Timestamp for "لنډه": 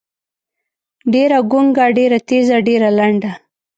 2.97-3.31